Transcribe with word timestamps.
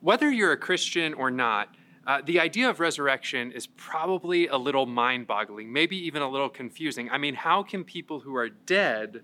Whether 0.00 0.30
you're 0.30 0.52
a 0.52 0.56
Christian 0.56 1.12
or 1.14 1.28
not, 1.28 1.74
uh, 2.06 2.22
the 2.24 2.38
idea 2.38 2.70
of 2.70 2.78
resurrection 2.78 3.50
is 3.50 3.66
probably 3.66 4.46
a 4.46 4.56
little 4.56 4.86
mind 4.86 5.26
boggling, 5.26 5.72
maybe 5.72 5.96
even 5.96 6.22
a 6.22 6.28
little 6.28 6.48
confusing. 6.48 7.10
I 7.10 7.18
mean, 7.18 7.34
how 7.34 7.64
can 7.64 7.82
people 7.82 8.20
who 8.20 8.36
are 8.36 8.48
dead 8.48 9.22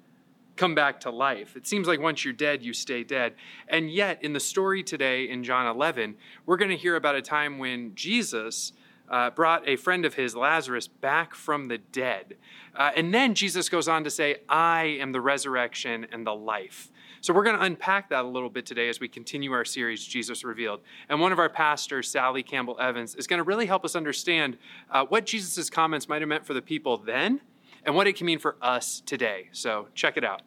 come 0.56 0.74
back 0.74 1.00
to 1.00 1.10
life? 1.10 1.56
It 1.56 1.68
seems 1.68 1.86
like 1.86 2.00
once 2.00 2.24
you're 2.24 2.34
dead, 2.34 2.64
you 2.64 2.72
stay 2.72 3.04
dead. 3.04 3.34
And 3.68 3.88
yet, 3.88 4.22
in 4.22 4.32
the 4.32 4.40
story 4.40 4.82
today 4.82 5.28
in 5.28 5.44
John 5.44 5.66
11, 5.66 6.16
we're 6.44 6.56
going 6.56 6.72
to 6.72 6.76
hear 6.76 6.96
about 6.96 7.14
a 7.14 7.22
time 7.22 7.58
when 7.58 7.94
Jesus. 7.94 8.72
Uh, 9.06 9.28
brought 9.28 9.68
a 9.68 9.76
friend 9.76 10.06
of 10.06 10.14
his, 10.14 10.34
Lazarus, 10.34 10.88
back 10.88 11.34
from 11.34 11.68
the 11.68 11.76
dead. 11.76 12.38
Uh, 12.74 12.90
and 12.96 13.12
then 13.12 13.34
Jesus 13.34 13.68
goes 13.68 13.86
on 13.86 14.02
to 14.02 14.08
say, 14.08 14.36
I 14.48 14.96
am 14.98 15.12
the 15.12 15.20
resurrection 15.20 16.06
and 16.10 16.26
the 16.26 16.34
life. 16.34 16.90
So 17.24 17.32
we're 17.32 17.44
going 17.44 17.56
to 17.56 17.62
unpack 17.62 18.10
that 18.10 18.22
a 18.22 18.28
little 18.28 18.50
bit 18.50 18.66
today 18.66 18.90
as 18.90 19.00
we 19.00 19.08
continue 19.08 19.52
our 19.52 19.64
series, 19.64 20.04
Jesus 20.04 20.44
Revealed. 20.44 20.80
And 21.08 21.18
one 21.18 21.32
of 21.32 21.38
our 21.38 21.48
pastors, 21.48 22.10
Sally 22.10 22.42
Campbell 22.42 22.76
Evans, 22.78 23.14
is 23.14 23.26
going 23.26 23.38
to 23.38 23.44
really 23.44 23.64
help 23.64 23.82
us 23.82 23.96
understand 23.96 24.58
uh, 24.90 25.06
what 25.06 25.24
Jesus' 25.24 25.70
comments 25.70 26.06
might 26.06 26.20
have 26.20 26.28
meant 26.28 26.44
for 26.44 26.52
the 26.52 26.60
people 26.60 26.98
then 26.98 27.40
and 27.82 27.94
what 27.94 28.06
it 28.06 28.16
can 28.16 28.26
mean 28.26 28.38
for 28.38 28.56
us 28.60 29.02
today. 29.06 29.48
So 29.52 29.88
check 29.94 30.18
it 30.18 30.24
out. 30.24 30.42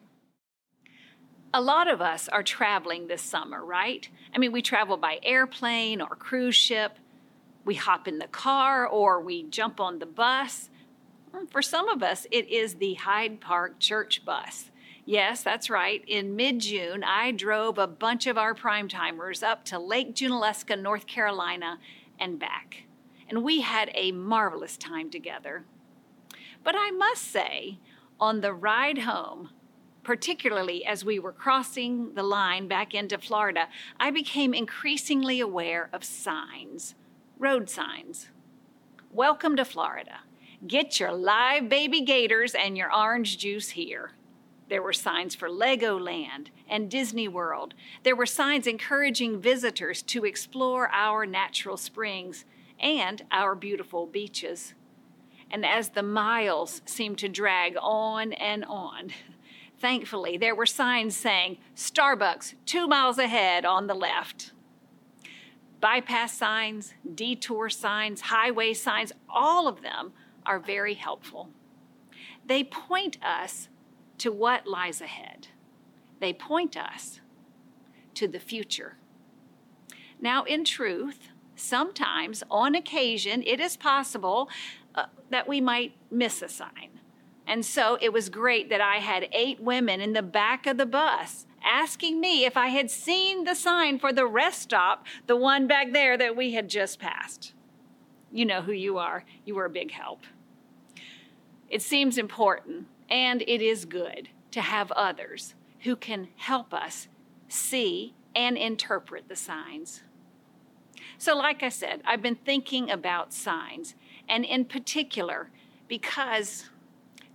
A 1.52 1.60
lot 1.60 1.88
of 1.90 2.00
us 2.00 2.28
are 2.28 2.44
traveling 2.44 3.08
this 3.08 3.22
summer, 3.22 3.64
right? 3.64 4.08
I 4.32 4.38
mean, 4.38 4.52
we 4.52 4.62
travel 4.62 4.96
by 4.96 5.18
airplane 5.24 6.00
or 6.00 6.10
cruise 6.10 6.54
ship. 6.54 6.92
We 7.64 7.74
hop 7.74 8.06
in 8.06 8.20
the 8.20 8.28
car 8.28 8.86
or 8.86 9.20
we 9.20 9.42
jump 9.42 9.80
on 9.80 9.98
the 9.98 10.06
bus. 10.06 10.70
For 11.50 11.60
some 11.60 11.88
of 11.88 12.04
us, 12.04 12.28
it 12.30 12.48
is 12.48 12.76
the 12.76 12.94
Hyde 12.94 13.40
Park 13.40 13.80
Church 13.80 14.24
bus. 14.24 14.70
Yes, 15.08 15.42
that's 15.42 15.70
right. 15.70 16.04
In 16.06 16.36
mid 16.36 16.58
June, 16.58 17.02
I 17.02 17.30
drove 17.30 17.78
a 17.78 17.86
bunch 17.86 18.26
of 18.26 18.36
our 18.36 18.52
primetimers 18.52 19.42
up 19.42 19.64
to 19.64 19.78
Lake 19.78 20.14
Junaluska, 20.14 20.78
North 20.78 21.06
Carolina, 21.06 21.78
and 22.20 22.38
back. 22.38 22.82
And 23.26 23.42
we 23.42 23.62
had 23.62 23.90
a 23.94 24.12
marvelous 24.12 24.76
time 24.76 25.08
together. 25.08 25.64
But 26.62 26.74
I 26.76 26.90
must 26.90 27.22
say, 27.22 27.78
on 28.20 28.42
the 28.42 28.52
ride 28.52 28.98
home, 28.98 29.48
particularly 30.02 30.84
as 30.84 31.06
we 31.06 31.18
were 31.18 31.32
crossing 31.32 32.12
the 32.12 32.22
line 32.22 32.68
back 32.68 32.92
into 32.92 33.16
Florida, 33.16 33.68
I 33.98 34.10
became 34.10 34.52
increasingly 34.52 35.40
aware 35.40 35.88
of 35.90 36.04
signs, 36.04 36.94
road 37.38 37.70
signs. 37.70 38.28
Welcome 39.10 39.56
to 39.56 39.64
Florida. 39.64 40.18
Get 40.66 41.00
your 41.00 41.12
live 41.12 41.70
baby 41.70 42.02
gators 42.02 42.54
and 42.54 42.76
your 42.76 42.94
orange 42.94 43.38
juice 43.38 43.70
here. 43.70 44.12
There 44.68 44.82
were 44.82 44.92
signs 44.92 45.34
for 45.34 45.48
Legoland 45.48 46.48
and 46.68 46.90
Disney 46.90 47.26
World. 47.26 47.74
There 48.02 48.16
were 48.16 48.26
signs 48.26 48.66
encouraging 48.66 49.40
visitors 49.40 50.02
to 50.02 50.24
explore 50.24 50.90
our 50.92 51.24
natural 51.24 51.76
springs 51.76 52.44
and 52.78 53.22
our 53.30 53.54
beautiful 53.54 54.06
beaches. 54.06 54.74
And 55.50 55.64
as 55.64 55.90
the 55.90 56.02
miles 56.02 56.82
seemed 56.84 57.18
to 57.18 57.28
drag 57.28 57.76
on 57.80 58.34
and 58.34 58.64
on, 58.66 59.10
thankfully 59.80 60.36
there 60.36 60.54
were 60.54 60.66
signs 60.66 61.16
saying 61.16 61.58
Starbucks 61.74 62.54
two 62.66 62.86
miles 62.86 63.18
ahead 63.18 63.64
on 63.64 63.86
the 63.86 63.94
left. 63.94 64.52
Bypass 65.80 66.36
signs, 66.36 66.92
detour 67.14 67.70
signs, 67.70 68.22
highway 68.22 68.74
signs, 68.74 69.12
all 69.28 69.68
of 69.68 69.80
them 69.80 70.12
are 70.44 70.58
very 70.58 70.94
helpful. 70.94 71.50
They 72.44 72.64
point 72.64 73.16
us 73.22 73.68
to 74.18 74.32
what 74.32 74.66
lies 74.66 75.00
ahead. 75.00 75.48
They 76.20 76.32
point 76.32 76.76
us 76.76 77.20
to 78.14 78.28
the 78.28 78.40
future. 78.40 78.96
Now, 80.20 80.44
in 80.44 80.64
truth, 80.64 81.28
sometimes, 81.54 82.42
on 82.50 82.74
occasion, 82.74 83.42
it 83.46 83.60
is 83.60 83.76
possible 83.76 84.48
uh, 84.94 85.06
that 85.30 85.48
we 85.48 85.60
might 85.60 85.94
miss 86.10 86.42
a 86.42 86.48
sign. 86.48 87.00
And 87.46 87.64
so 87.64 87.96
it 88.00 88.12
was 88.12 88.28
great 88.28 88.68
that 88.68 88.80
I 88.80 88.96
had 88.96 89.28
eight 89.32 89.60
women 89.60 90.00
in 90.00 90.12
the 90.12 90.22
back 90.22 90.66
of 90.66 90.76
the 90.76 90.86
bus 90.86 91.46
asking 91.64 92.20
me 92.20 92.44
if 92.44 92.56
I 92.56 92.68
had 92.68 92.90
seen 92.90 93.44
the 93.44 93.54
sign 93.54 93.98
for 93.98 94.12
the 94.12 94.26
rest 94.26 94.62
stop, 94.62 95.06
the 95.26 95.36
one 95.36 95.66
back 95.66 95.92
there 95.92 96.16
that 96.18 96.36
we 96.36 96.52
had 96.52 96.68
just 96.68 96.98
passed. 96.98 97.54
You 98.30 98.44
know 98.44 98.62
who 98.62 98.72
you 98.72 98.98
are. 98.98 99.24
You 99.44 99.54
were 99.54 99.64
a 99.64 99.70
big 99.70 99.92
help. 99.92 100.20
It 101.70 101.82
seems 101.82 102.18
important 102.18 102.86
and 103.08 103.42
it 103.42 103.62
is 103.62 103.84
good 103.84 104.28
to 104.50 104.60
have 104.60 104.90
others 104.92 105.54
who 105.80 105.96
can 105.96 106.28
help 106.36 106.74
us 106.74 107.08
see 107.48 108.14
and 108.34 108.56
interpret 108.56 109.28
the 109.28 109.36
signs. 109.36 110.02
So, 111.16 111.36
like 111.36 111.62
I 111.62 111.68
said, 111.68 112.02
I've 112.04 112.22
been 112.22 112.36
thinking 112.36 112.90
about 112.90 113.32
signs, 113.32 113.94
and 114.28 114.44
in 114.44 114.64
particular, 114.64 115.50
because 115.88 116.70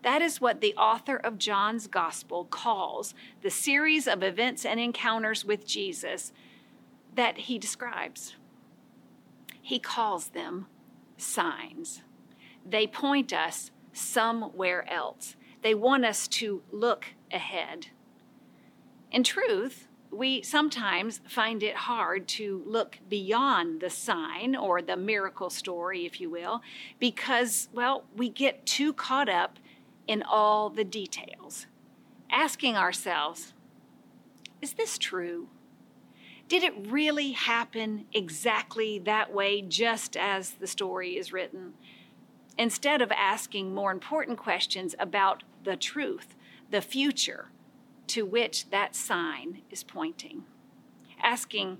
that 0.03 0.21
is 0.21 0.39
what 0.39 0.61
the 0.61 0.75
author 0.75 1.15
of 1.15 1.37
John's 1.37 1.87
Gospel 1.87 2.45
calls 2.45 3.13
the 3.41 3.49
series 3.49 4.07
of 4.07 4.21
events 4.21 4.65
and 4.65 4.79
encounters 4.79 5.45
with 5.45 5.65
Jesus 5.65 6.33
that 7.15 7.37
he 7.39 7.57
describes. 7.57 8.35
He 9.61 9.79
calls 9.79 10.29
them 10.29 10.67
signs. 11.17 12.01
They 12.65 12.85
point 12.85 13.31
us 13.31 13.71
somewhere 13.93 14.89
else. 14.89 15.35
They 15.63 15.73
want 15.73 16.05
us 16.05 16.27
to 16.27 16.61
look 16.71 17.07
ahead. 17.31 17.87
In 19.11 19.23
truth, 19.23 19.87
we 20.11 20.41
sometimes 20.43 21.21
find 21.27 21.63
it 21.63 21.75
hard 21.75 22.27
to 22.27 22.63
look 22.67 22.99
beyond 23.09 23.79
the 23.79 23.89
sign 23.89 24.55
or 24.55 24.81
the 24.81 24.97
miracle 24.97 25.49
story, 25.49 26.05
if 26.05 26.21
you 26.21 26.29
will, 26.29 26.61
because, 26.99 27.69
well, 27.73 28.03
we 28.15 28.29
get 28.29 28.65
too 28.65 28.93
caught 28.93 29.29
up 29.29 29.57
in 30.05 30.21
all 30.21 30.69
the 30.69 30.83
details, 30.83 31.65
asking 32.29 32.75
ourselves, 32.75 33.53
is 34.61 34.73
this 34.73 34.97
true? 34.97 35.47
Did 36.47 36.63
it 36.63 36.73
really 36.91 37.31
happen 37.31 38.05
exactly 38.13 38.99
that 38.99 39.33
way, 39.33 39.61
just 39.61 40.15
as 40.17 40.51
the 40.51 40.67
story 40.67 41.17
is 41.17 41.33
written? 41.33 41.73
Instead 42.57 43.01
of 43.01 43.11
asking 43.11 43.73
more 43.73 43.91
important 43.91 44.37
questions 44.37 44.95
about 44.99 45.43
the 45.63 45.75
truth, 45.75 46.35
the 46.69 46.81
future 46.81 47.47
to 48.07 48.25
which 48.25 48.69
that 48.69 48.95
sign 48.95 49.61
is 49.71 49.83
pointing. 49.83 50.43
Asking, 51.21 51.77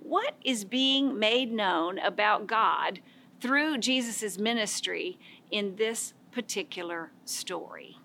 what 0.00 0.34
is 0.42 0.64
being 0.64 1.18
made 1.18 1.52
known 1.52 1.98
about 1.98 2.46
God 2.46 3.00
through 3.40 3.78
Jesus' 3.78 4.38
ministry 4.38 5.18
in 5.50 5.76
this 5.76 6.14
particular 6.32 7.10
story? 7.24 7.98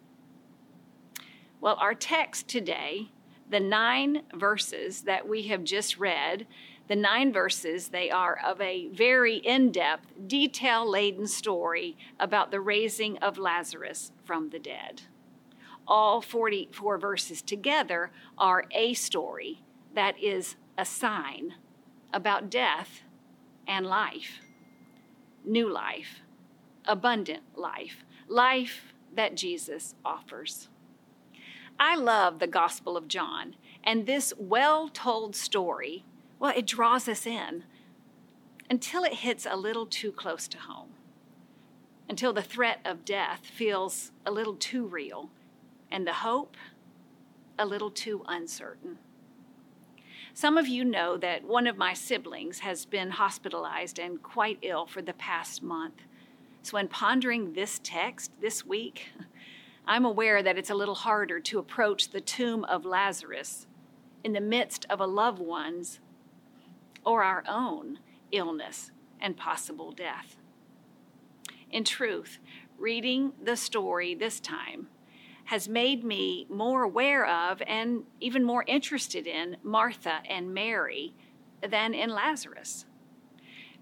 Well, 1.62 1.78
our 1.80 1.94
text 1.94 2.48
today, 2.48 3.12
the 3.50 3.60
nine 3.60 4.24
verses 4.34 5.04
that 5.04 5.28
we 5.28 5.44
have 5.44 5.64
just 5.64 5.98
read, 5.98 6.46
the 6.88 6.96
nine 6.96 7.32
verses, 7.32 7.90
they 7.90 8.12
are 8.12 8.38
of 8.46 8.60
a 8.60 8.88
very 8.90 9.38
in 9.38 9.72
depth, 9.72 10.14
detail 10.28 10.90
laden 10.90 11.28
story 11.28 11.98
about 12.20 12.52
the 12.52 12.60
raising 12.60 13.18
of 13.20 13.38
Lazarus 13.38 14.12
from 14.26 14.50
the 14.50 14.60
dead 14.60 15.04
all 15.88 16.22
44 16.22 16.98
verses 16.98 17.42
together 17.42 18.12
are 18.38 18.66
a 18.72 18.94
story 18.94 19.62
that 19.94 20.22
is 20.22 20.56
a 20.78 20.86
sign 20.86 21.56
about 22.12 22.50
death 22.50 23.02
and 23.68 23.86
life, 23.86 24.40
new 25.46 25.70
life, 25.70 26.22
abundant 26.86 27.44
life, 27.56 28.04
life 28.28 28.94
that 29.14 29.36
Jesus 29.36 29.96
offers. 30.04 30.70
I 31.80 31.96
love 31.96 32.40
the 32.40 32.48
Gospel 32.48 32.96
of 32.96 33.08
John, 33.08 33.56
and 33.84 34.06
this 34.06 34.34
well 34.38 34.90
told 34.90 35.36
story, 35.36 36.06
well, 36.44 36.52
it 36.58 36.68
draws 36.68 37.08
us 37.08 37.26
in 37.26 37.64
until 38.70 39.06
it 39.06 39.14
hits 39.14 39.48
a 39.50 39.56
little 39.56 39.86
too 39.86 40.12
close 40.12 40.46
to 40.50 40.58
home, 40.58 40.90
until 42.10 42.34
the 42.34 42.42
threat 42.42 42.82
of 42.84 43.06
death 43.06 43.46
feels 43.46 44.12
a 44.26 44.32
little 44.32 44.56
too 44.56 44.86
real 44.86 45.30
and 45.90 46.06
the 46.06 46.16
hope 46.16 46.58
a 47.58 47.66
little 47.66 47.90
too 47.90 48.26
uncertain. 48.28 48.98
Some 50.34 50.58
of 50.58 50.68
you 50.68 50.84
know 50.84 51.16
that 51.16 51.46
one 51.46 51.66
of 51.66 51.78
my 51.78 51.94
siblings 51.94 52.60
has 52.60 52.86
been 52.86 53.12
hospitalized 53.12 53.98
and 53.98 54.22
quite 54.22 54.60
ill 54.62 54.86
for 54.86 55.02
the 55.02 55.14
past 55.14 55.64
month. 55.64 56.02
So, 56.62 56.74
when 56.74 56.90
pondering 56.90 57.54
this 57.54 57.80
text 57.82 58.34
this 58.42 58.66
week, 58.66 59.14
I'm 59.88 60.04
aware 60.04 60.44
that 60.44 60.58
it's 60.58 60.70
a 60.70 60.76
little 60.76 60.96
harder 60.96 61.40
to 61.40 61.60
approach 61.60 62.10
the 62.10 62.20
tomb 62.20 62.66
of 62.66 62.84
Lazarus 62.84 63.66
in 64.26 64.34
the 64.34 64.42
midst 64.42 64.86
of 64.90 65.00
a 65.00 65.08
loved 65.08 65.40
one's 65.40 66.02
or 67.06 67.24
our 67.24 67.44
own 67.48 68.00
illness 68.32 68.92
and 69.20 69.38
possible 69.38 69.92
death. 69.92 70.38
In 71.72 71.84
truth, 71.84 72.40
reading 72.78 73.34
the 73.42 73.56
story 73.56 74.14
this 74.14 74.40
time 74.40 74.88
has 75.46 75.68
made 75.68 76.04
me 76.04 76.46
more 76.50 76.84
aware 76.84 77.26
of 77.26 77.62
and 77.68 78.04
even 78.20 78.44
more 78.44 78.64
interested 78.68 79.28
in 79.28 79.58
Martha 79.64 80.22
and 80.30 80.54
Mary 80.54 81.14
than 81.68 81.94
in 81.94 82.10
Lazarus. 82.10 82.86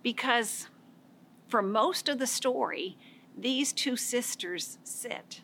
Because 0.02 0.68
for 1.48 1.62
most 1.62 2.10
of 2.10 2.18
the 2.18 2.28
story, 2.28 2.98
these 3.38 3.74
two 3.74 3.96
sisters 3.96 4.80
sit. 4.84 5.42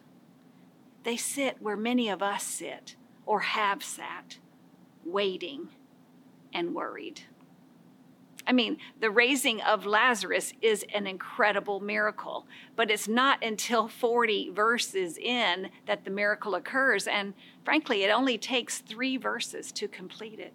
They 1.03 1.17
sit 1.17 1.61
where 1.61 1.77
many 1.77 2.09
of 2.09 2.21
us 2.21 2.43
sit 2.43 2.95
or 3.25 3.41
have 3.41 3.83
sat, 3.83 4.39
waiting 5.05 5.69
and 6.53 6.73
worried. 6.73 7.21
I 8.47 8.53
mean, 8.53 8.77
the 9.01 9.11
raising 9.11 9.61
of 9.61 9.85
Lazarus 9.85 10.53
is 10.61 10.85
an 10.93 11.05
incredible 11.05 11.81
miracle, 11.81 12.47
but 12.77 12.89
it's 12.89 13.07
not 13.07 13.43
until 13.43 13.89
40 13.89 14.51
verses 14.51 15.17
in 15.17 15.69
that 15.85 16.05
the 16.05 16.09
miracle 16.09 16.55
occurs. 16.55 17.07
And 17.07 17.33
frankly, 17.65 18.03
it 18.03 18.09
only 18.09 18.37
takes 18.37 18.79
three 18.79 19.17
verses 19.17 19.73
to 19.73 19.89
complete 19.89 20.39
it. 20.39 20.53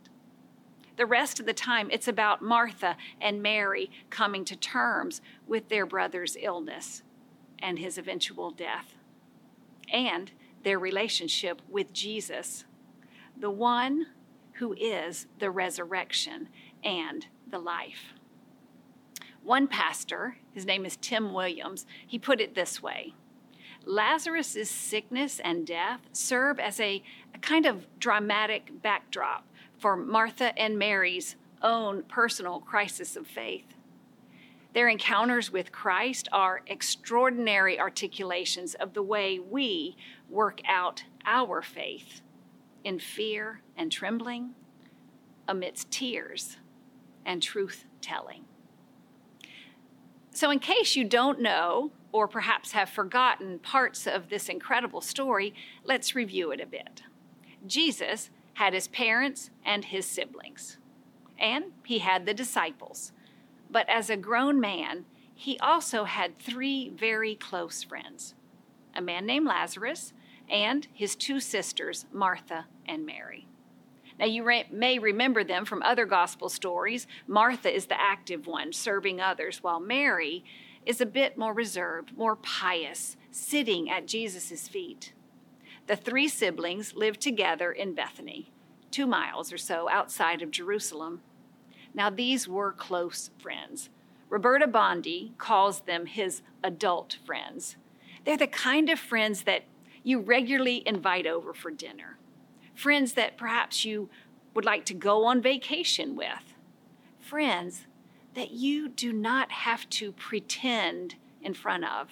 The 0.96 1.04
rest 1.04 1.38
of 1.38 1.44
the 1.44 1.52
time, 1.52 1.90
it's 1.90 2.08
about 2.08 2.40
Martha 2.40 2.96
and 3.20 3.42
Mary 3.42 3.90
coming 4.08 4.46
to 4.46 4.56
terms 4.56 5.20
with 5.46 5.68
their 5.68 5.84
brother's 5.84 6.36
illness 6.40 7.02
and 7.58 7.78
his 7.78 7.98
eventual 7.98 8.50
death, 8.50 8.94
and 9.92 10.32
their 10.64 10.78
relationship 10.78 11.60
with 11.68 11.92
Jesus, 11.92 12.64
the 13.38 13.50
one 13.50 14.06
who 14.54 14.74
is 14.74 15.26
the 15.38 15.50
resurrection 15.50 16.48
and 16.84 17.26
the 17.52 17.60
life. 17.60 18.14
One 19.44 19.68
pastor, 19.68 20.38
his 20.52 20.66
name 20.66 20.84
is 20.84 20.96
Tim 20.96 21.32
Williams, 21.32 21.86
he 22.04 22.18
put 22.18 22.40
it 22.40 22.56
this 22.56 22.82
way 22.82 23.14
Lazarus's 23.84 24.70
sickness 24.70 25.40
and 25.40 25.66
death 25.66 26.00
serve 26.12 26.58
as 26.58 26.80
a, 26.80 27.02
a 27.34 27.38
kind 27.38 27.66
of 27.66 27.86
dramatic 27.98 28.82
backdrop 28.82 29.46
for 29.78 29.96
Martha 29.96 30.58
and 30.58 30.78
Mary's 30.78 31.36
own 31.62 32.02
personal 32.04 32.60
crisis 32.60 33.16
of 33.16 33.26
faith. 33.26 33.74
Their 34.72 34.88
encounters 34.88 35.52
with 35.52 35.72
Christ 35.72 36.28
are 36.32 36.62
extraordinary 36.66 37.78
articulations 37.78 38.74
of 38.74 38.94
the 38.94 39.02
way 39.02 39.38
we 39.38 39.96
work 40.30 40.60
out 40.66 41.04
our 41.26 41.60
faith 41.60 42.22
in 42.82 42.98
fear 42.98 43.60
and 43.76 43.92
trembling, 43.92 44.54
amidst 45.46 45.90
tears 45.90 46.56
and 47.24 47.42
truth 47.42 47.84
telling. 48.00 48.44
So, 50.30 50.50
in 50.50 50.58
case 50.58 50.96
you 50.96 51.04
don't 51.04 51.40
know, 51.40 51.92
or 52.10 52.26
perhaps 52.26 52.72
have 52.72 52.88
forgotten 52.88 53.58
parts 53.58 54.06
of 54.06 54.28
this 54.28 54.48
incredible 54.48 55.00
story, 55.00 55.54
let's 55.84 56.14
review 56.14 56.50
it 56.52 56.60
a 56.60 56.66
bit. 56.66 57.02
Jesus 57.66 58.30
had 58.54 58.74
his 58.74 58.88
parents 58.88 59.50
and 59.64 59.84
his 59.86 60.06
siblings, 60.06 60.78
and 61.38 61.66
he 61.84 61.98
had 61.98 62.26
the 62.26 62.34
disciples. 62.34 63.12
But 63.70 63.88
as 63.88 64.10
a 64.10 64.16
grown 64.16 64.60
man, 64.60 65.04
he 65.34 65.58
also 65.58 66.04
had 66.04 66.38
three 66.38 66.90
very 66.90 67.34
close 67.34 67.82
friends 67.82 68.34
a 68.94 69.00
man 69.00 69.24
named 69.24 69.46
Lazarus 69.46 70.12
and 70.50 70.86
his 70.92 71.16
two 71.16 71.40
sisters, 71.40 72.04
Martha 72.12 72.66
and 72.86 73.06
Mary. 73.06 73.46
Now, 74.22 74.28
you 74.28 74.44
re- 74.44 74.68
may 74.70 75.00
remember 75.00 75.42
them 75.42 75.64
from 75.64 75.82
other 75.82 76.06
gospel 76.06 76.48
stories. 76.48 77.08
Martha 77.26 77.74
is 77.74 77.86
the 77.86 78.00
active 78.00 78.46
one, 78.46 78.72
serving 78.72 79.20
others, 79.20 79.64
while 79.64 79.80
Mary 79.80 80.44
is 80.86 81.00
a 81.00 81.06
bit 81.06 81.36
more 81.36 81.52
reserved, 81.52 82.16
more 82.16 82.36
pious, 82.36 83.16
sitting 83.32 83.90
at 83.90 84.06
Jesus' 84.06 84.68
feet. 84.68 85.12
The 85.88 85.96
three 85.96 86.28
siblings 86.28 86.94
lived 86.94 87.20
together 87.20 87.72
in 87.72 87.96
Bethany, 87.96 88.52
two 88.92 89.08
miles 89.08 89.52
or 89.52 89.58
so 89.58 89.88
outside 89.88 90.40
of 90.40 90.52
Jerusalem. 90.52 91.22
Now, 91.92 92.08
these 92.08 92.46
were 92.46 92.70
close 92.70 93.32
friends. 93.40 93.90
Roberta 94.28 94.68
Bondi 94.68 95.32
calls 95.36 95.80
them 95.80 96.06
his 96.06 96.42
adult 96.62 97.18
friends. 97.26 97.76
They're 98.24 98.36
the 98.36 98.46
kind 98.46 98.88
of 98.88 99.00
friends 99.00 99.42
that 99.42 99.64
you 100.04 100.20
regularly 100.20 100.84
invite 100.86 101.26
over 101.26 101.52
for 101.52 101.72
dinner 101.72 102.18
friends 102.74 103.14
that 103.14 103.36
perhaps 103.36 103.84
you 103.84 104.08
would 104.54 104.64
like 104.64 104.84
to 104.86 104.94
go 104.94 105.24
on 105.24 105.40
vacation 105.40 106.16
with, 106.16 106.54
friends 107.18 107.86
that 108.34 108.50
you 108.50 108.88
do 108.88 109.12
not 109.12 109.50
have 109.52 109.88
to 109.90 110.12
pretend 110.12 111.16
in 111.42 111.54
front 111.54 111.84
of. 111.84 112.08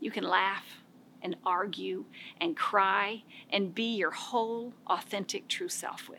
You 0.00 0.10
can 0.10 0.24
laugh 0.24 0.82
and 1.22 1.36
argue 1.44 2.04
and 2.40 2.56
cry 2.56 3.24
and 3.50 3.74
be 3.74 3.96
your 3.96 4.12
whole, 4.12 4.72
authentic, 4.86 5.48
true 5.48 5.68
self 5.68 6.08
with. 6.08 6.18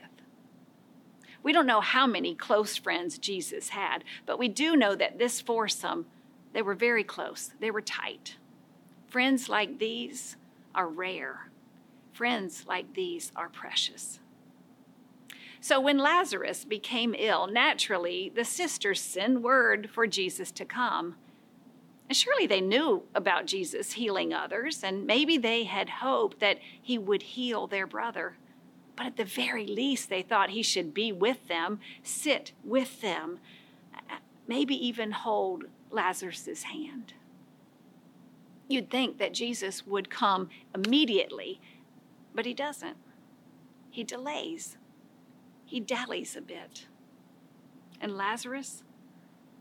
We 1.41 1.53
don't 1.53 1.65
know 1.65 1.81
how 1.81 2.05
many 2.05 2.35
close 2.35 2.75
friends 2.75 3.17
Jesus 3.17 3.69
had, 3.69 4.03
but 4.25 4.37
we 4.37 4.49
do 4.49 4.75
know 4.75 4.93
that 4.95 5.17
this 5.17 5.39
foursome, 5.39 6.05
they 6.53 6.61
were 6.61 6.75
very 6.75 7.03
close. 7.03 7.51
They 7.59 7.71
were 7.71 7.81
tight. 7.81 8.35
Friends 9.07 9.47
like 9.47 9.79
these 9.79 10.35
are 10.75 10.87
rare 10.87 11.49
Friends 12.19 12.65
like 12.67 12.95
these 12.95 13.31
are 13.33 13.47
precious. 13.47 14.19
So 15.61 15.79
when 15.79 15.97
Lazarus 15.97 16.65
became 16.65 17.15
ill, 17.17 17.47
naturally 17.47 18.29
the 18.35 18.43
sisters 18.43 18.99
send 18.99 19.41
word 19.41 19.89
for 19.89 20.05
Jesus 20.05 20.51
to 20.51 20.65
come. 20.65 21.15
And 22.09 22.17
surely 22.17 22.45
they 22.45 22.59
knew 22.59 23.03
about 23.15 23.45
Jesus 23.45 23.93
healing 23.93 24.33
others, 24.33 24.83
and 24.83 25.07
maybe 25.07 25.37
they 25.37 25.63
had 25.63 25.87
hoped 25.87 26.41
that 26.41 26.59
he 26.81 26.97
would 26.97 27.21
heal 27.21 27.67
their 27.67 27.87
brother. 27.87 28.35
But 28.97 29.05
at 29.05 29.15
the 29.15 29.23
very 29.23 29.65
least, 29.65 30.09
they 30.09 30.21
thought 30.21 30.49
he 30.49 30.61
should 30.61 30.93
be 30.93 31.13
with 31.13 31.47
them, 31.47 31.79
sit 32.03 32.51
with 32.65 32.99
them, 32.99 33.39
maybe 34.45 34.75
even 34.75 35.11
hold 35.11 35.67
Lazarus' 35.89 36.63
hand. 36.63 37.13
You'd 38.67 38.89
think 38.89 39.19
that 39.19 39.33
Jesus 39.33 39.87
would 39.87 40.09
come 40.09 40.49
immediately 40.75 41.61
but 42.39 42.45
he 42.45 42.53
doesn't. 42.53 42.95
He 43.89 44.01
delays, 44.01 44.77
he 45.65 45.81
dallies 45.81 46.37
a 46.37 46.41
bit. 46.41 46.87
And 47.99 48.15
Lazarus? 48.15 48.81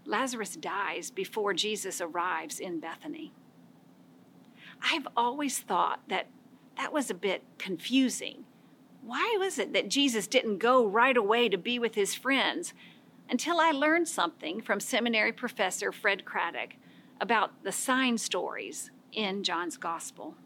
Lazarus 0.04 0.54
dies 0.54 1.10
before 1.10 1.54
Jesus 1.54 2.00
arrives 2.00 2.60
in 2.60 2.78
Bethany. 2.78 3.32
I've 4.80 5.08
always 5.16 5.58
thought 5.58 6.02
that 6.06 6.28
that 6.76 6.92
was 6.92 7.10
a 7.10 7.14
bit 7.14 7.42
confusing. 7.58 8.44
Why 9.02 9.36
was 9.40 9.58
it 9.58 9.72
that 9.72 9.88
Jesus 9.88 10.28
didn't 10.28 10.58
go 10.58 10.86
right 10.86 11.16
away 11.16 11.48
to 11.48 11.58
be 11.58 11.80
with 11.80 11.96
his 11.96 12.14
friends 12.14 12.74
until 13.28 13.58
I 13.58 13.72
learned 13.72 14.06
something 14.06 14.60
from 14.60 14.78
seminary 14.78 15.32
professor 15.32 15.90
Fred 15.90 16.24
Craddock 16.24 16.76
about 17.20 17.64
the 17.64 17.72
sign 17.72 18.18
stories 18.18 18.92
in 19.10 19.42
John's 19.42 19.76
Gospel? 19.76 20.36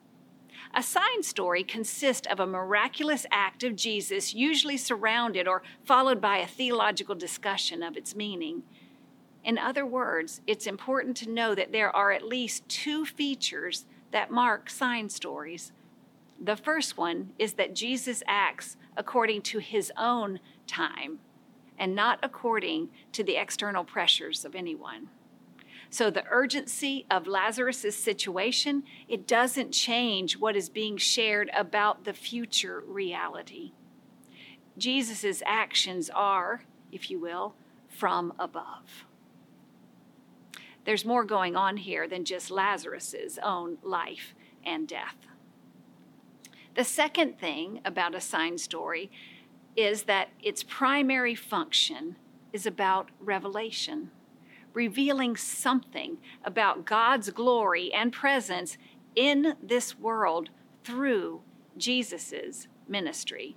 A 0.75 0.83
sign 0.83 1.23
story 1.23 1.65
consists 1.65 2.27
of 2.27 2.41
a 2.41 2.47
miraculous 2.47 3.27
act 3.31 3.63
of 3.63 3.77
Jesus, 3.77 4.33
usually 4.33 4.79
surrounded 4.79 5.47
or 5.47 5.63
followed 5.85 6.21
by 6.21 6.39
a 6.39 6.47
theological 6.47 7.15
discussion 7.15 7.83
of 7.83 7.97
its 7.97 8.17
meaning. 8.17 8.63
In 9.45 9.59
other 9.59 9.85
words, 9.85 10.41
it's 10.47 10.67
important 10.67 11.17
to 11.19 11.31
know 11.31 11.55
that 11.55 11.73
there 11.73 11.95
are 11.95 12.11
at 12.11 12.25
least 12.25 12.67
two 12.69 13.05
features 13.05 13.85
that 14.13 14.31
mark 14.31 14.71
sign 14.71 15.11
stories. 15.11 15.73
The 16.41 16.57
first 16.57 16.97
one 16.97 17.33
is 17.39 17.55
that 17.55 17.75
Jesus 17.75 18.23
acts 18.27 18.77
according 18.97 19.43
to 19.43 19.59
his 19.59 19.93
own 19.99 20.41
time 20.67 21.19
and 21.79 21.95
not 21.95 22.19
according 22.23 22.89
to 23.13 23.23
the 23.23 23.37
external 23.37 23.85
pressures 23.85 24.45
of 24.45 24.55
anyone. 24.55 25.09
So 25.93 26.09
the 26.09 26.25
urgency 26.31 27.05
of 27.11 27.27
Lazarus' 27.27 27.95
situation, 27.95 28.85
it 29.09 29.27
doesn't 29.27 29.73
change 29.73 30.39
what 30.39 30.57
is 30.57 30.71
being 30.71 30.97
shared 30.97 31.51
about 31.55 32.05
the 32.05 32.15
future 32.15 32.83
reality. 32.87 33.73
Jesus' 34.79 35.43
actions 35.45 36.09
are, 36.09 36.63
if 36.91 37.11
you 37.11 37.21
will, 37.21 37.55
from 37.91 38.33
above. 38.39 39.05
There's 40.87 41.05
more 41.05 41.25
going 41.25 41.57
on 41.57 41.77
here 41.77 42.09
than 42.09 42.25
just 42.25 42.51
Lazarus' 42.51 43.39
own 43.43 43.77
life 43.83 44.35
and 44.65 44.89
death. 44.89 45.27
The 46.75 46.85
second 46.85 47.39
thing 47.39 47.83
about 47.85 48.15
a 48.15 48.21
sign 48.23 48.57
story 48.57 49.11
is 49.77 50.05
that 50.05 50.31
its 50.43 50.63
primary 50.63 51.35
function 51.35 52.17
is 52.51 52.65
about 52.65 53.11
revelation 53.21 54.11
revealing 54.75 55.37
something 55.37 56.19
about 56.45 56.85
God's 56.85 57.31
glory 57.31 57.93
and 57.93 58.13
presence 58.13 58.79
in 59.15 59.57
this 59.63 59.99
world 59.99 60.51
through 60.85 61.43
Jesus' 61.77 62.69
ministry. 62.89 63.57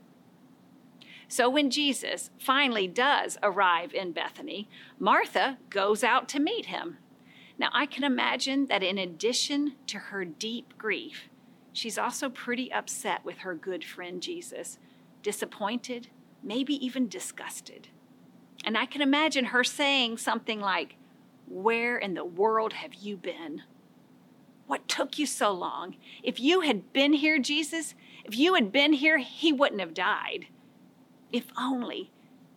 So 1.28 1.50
when 1.50 1.70
Jesus 1.70 2.30
finally 2.38 2.88
does 2.88 3.38
arrive 3.42 3.94
in 3.94 4.12
Bethany, 4.12 4.70
Martha 5.00 5.58
goes 5.70 6.04
out 6.04 6.30
to 6.30 6.40
meet 6.40 6.68
him. 6.68 6.98
Now, 7.58 7.70
I 7.74 7.86
can 7.86 8.04
imagine 8.04 8.68
that 8.68 8.84
in 8.84 8.98
addition 8.98 9.76
to 9.88 9.98
her 9.98 10.26
deep 10.26 10.78
grief, 10.78 11.30
she's 11.74 11.98
also 11.98 12.30
pretty 12.30 12.72
upset 12.72 13.24
with 13.24 13.40
her 13.40 13.56
good 13.56 13.84
friend 13.84 14.22
Jesus, 14.22 14.78
disappointed, 15.24 16.10
maybe 16.44 16.86
even 16.86 17.08
disgusted. 17.08 17.88
And 18.64 18.78
I 18.78 18.86
can 18.86 19.02
imagine 19.02 19.46
her 19.46 19.64
saying 19.64 20.18
something 20.18 20.60
like, 20.60 20.96
Where 21.48 21.98
in 21.98 22.14
the 22.14 22.26
world 22.26 22.74
have 22.74 22.94
you 22.96 23.18
been? 23.18 23.64
What 24.68 24.88
took 24.88 25.20
you 25.20 25.26
so 25.26 25.52
long? 25.52 25.96
If 26.24 26.40
you 26.40 26.62
had 26.62 26.92
been 26.92 27.14
here, 27.14 27.38
Jesus, 27.38 27.94
if 28.24 28.36
you 28.36 28.56
had 28.56 28.72
been 28.72 28.94
here, 28.94 29.20
he 29.20 29.54
wouldn't 29.54 29.80
have 29.80 29.94
died. 29.94 30.48
If 31.32 31.46
only, 31.60 32.12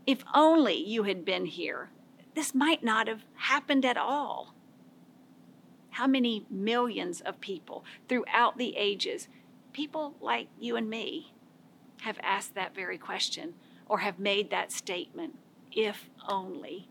if 0.07 0.25
only 0.35 0.83
you 0.83 1.02
had 1.02 1.25
been 1.25 1.47
here, 1.47 1.90
this 2.35 2.54
might 2.54 2.83
not 2.83 3.09
have 3.09 3.25
happened 3.35 3.85
at 3.85 3.99
all. 3.99 4.54
How 5.90 6.07
many 6.07 6.47
millions 6.49 7.21
of 7.21 7.40
people 7.40 7.85
throughout 8.09 8.57
the 8.57 8.76
ages, 8.76 9.28
people 9.73 10.14
like 10.21 10.49
you 10.59 10.76
and 10.76 10.88
me, 10.88 11.35
have 12.02 12.18
asked 12.23 12.54
that 12.54 12.75
very 12.75 12.97
question 12.97 13.54
or 13.87 13.99
have 13.99 14.18
made 14.18 14.50
that 14.50 14.73
statement? 14.73 15.37
If 15.73 16.09
only. 16.28 16.88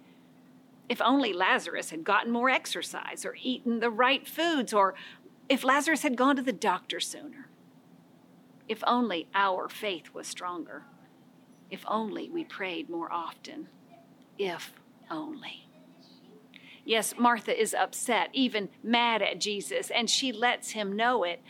If 0.89 1.01
only 1.01 1.34
Lazarus 1.34 1.89
had 1.89 2.03
gotten 2.03 2.32
more 2.32 2.50
exercise 2.50 3.25
or 3.25 3.36
eaten 3.41 3.79
the 3.79 3.89
right 3.89 4.27
foods, 4.27 4.74
or 4.74 4.96
if 5.50 5.63
Lazarus 5.63 6.03
had 6.03 6.15
gone 6.15 6.36
to 6.38 6.41
the 6.41 6.53
doctor 6.53 7.00
sooner. 7.00 7.50
If 8.67 8.84
only 8.86 9.27
our 9.34 9.70
faith 9.70 10.13
was 10.13 10.27
stronger. 10.27 10.84
If 11.70 11.84
only 11.88 12.29
we 12.29 12.44
prayed 12.44 12.89
more 12.89 13.12
often. 13.12 13.67
If 14.38 14.74
only. 15.10 15.67
Yes, 16.86 17.15
Martha 17.17 17.60
is 17.60 17.74
upset, 17.74 18.29
even 18.32 18.70
mad 18.82 19.22
at 19.22 19.41
Jesus, 19.41 19.89
and 19.89 20.10
she 20.10 20.32
lets 20.32 20.72
him 20.72 20.96
know 20.96 21.24
it. 21.24 21.41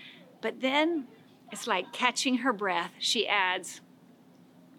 But 0.41 0.61
then 0.61 1.07
it's 1.51 1.67
like 1.67 1.93
catching 1.93 2.39
her 2.39 2.53
breath. 2.53 2.93
She 2.97 3.27
adds, 3.27 3.81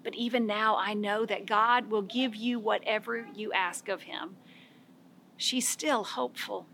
But 0.03 0.15
even 0.15 0.47
now 0.47 0.77
I 0.77 0.95
know 0.95 1.25
that 1.27 1.47
God 1.47 1.91
will 1.91 2.03
give 2.03 2.35
you 2.35 2.59
whatever 2.59 3.29
you 3.35 3.53
ask 3.53 3.89
of 3.89 4.03
him. 4.03 4.37
She's 5.39 5.69
still 5.69 6.03
hopeful. 6.03 6.67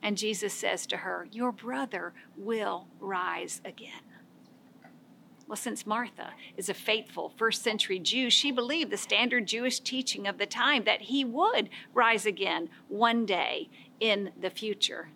And 0.00 0.16
Jesus 0.16 0.54
says 0.54 0.86
to 0.86 0.98
her, 0.98 1.26
Your 1.32 1.52
brother 1.52 2.14
will 2.36 2.86
rise 3.00 3.60
again. 3.64 4.02
Well, 5.46 5.56
since 5.56 5.86
Martha 5.86 6.30
is 6.56 6.68
a 6.68 6.74
faithful 6.74 7.32
first 7.36 7.62
century 7.62 7.98
Jew, 7.98 8.30
she 8.30 8.50
believed 8.50 8.90
the 8.90 8.96
standard 8.96 9.46
Jewish 9.46 9.80
teaching 9.80 10.26
of 10.26 10.38
the 10.38 10.46
time 10.46 10.84
that 10.84 11.02
he 11.02 11.24
would 11.24 11.68
rise 11.92 12.24
again 12.24 12.70
one 12.88 13.26
day 13.26 13.68
in 14.00 14.30
the 14.40 14.50
future. 14.50 15.08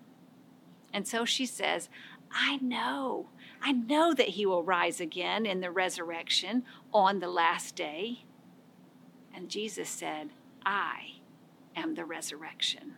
And 0.93 1.07
so 1.07 1.25
she 1.25 1.47
says, 1.47 1.88
I 2.31 2.57
know, 2.57 3.29
I 3.62 3.73
know 3.73 4.12
that 4.12 4.31
he 4.31 4.45
will 4.45 4.65
rise 4.65 5.00
again 5.00 5.47
in 5.47 5.61
the 5.61 5.71
resurrection 5.71 6.65
on 6.93 7.21
the 7.21 7.29
last 7.29 7.77
day. 7.77 8.25
And 9.35 9.49
Jesus 9.49 9.88
said, 9.88 10.31
I 10.67 11.18
am 11.78 11.94
the 11.94 12.04
resurrection 12.04 12.94